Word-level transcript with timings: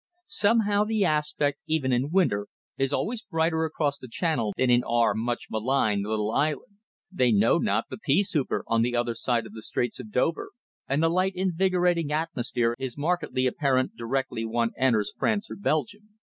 Somehow 0.25 0.83
the 0.83 1.05
aspect, 1.05 1.61
even 1.67 1.93
in 1.93 2.09
winter, 2.09 2.47
is 2.75 2.91
always 2.91 3.21
brighter 3.21 3.65
across 3.65 3.99
the 3.99 4.07
channel 4.07 4.51
than 4.57 4.71
in 4.71 4.83
our 4.83 5.13
much 5.13 5.45
maligned 5.51 6.05
little 6.07 6.31
island. 6.31 6.77
They 7.11 7.31
know 7.31 7.59
not 7.59 7.83
the 7.91 7.99
"pea 7.99 8.23
souper" 8.23 8.63
on 8.65 8.81
the 8.81 8.95
other 8.95 9.13
side 9.13 9.45
of 9.45 9.53
the 9.53 9.61
Straits 9.61 9.99
of 9.99 10.09
Dover, 10.09 10.53
and 10.87 11.03
the 11.03 11.09
light, 11.09 11.33
invigorating 11.35 12.11
atmosphere 12.11 12.73
is 12.79 12.97
markedly 12.97 13.45
apparent 13.45 13.95
directly 13.95 14.43
one 14.43 14.71
enters 14.75 15.13
France 15.15 15.51
or 15.51 15.55
Belgium. 15.55 16.09